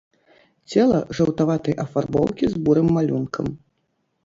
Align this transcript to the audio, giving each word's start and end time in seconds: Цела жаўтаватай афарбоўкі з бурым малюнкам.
Цела 0.71 1.01
жаўтаватай 1.17 1.77
афарбоўкі 1.85 2.51
з 2.55 2.65
бурым 2.65 2.91
малюнкам. 2.99 3.45